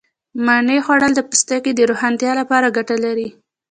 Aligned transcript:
مڼې 0.45 0.77
خوړل 0.85 1.11
د 1.15 1.21
پوستکي 1.29 1.71
د 1.75 1.79
روښانتیا 1.89 2.31
لپاره 2.41 2.67
گټه 2.77 2.95
لري. 3.05 3.27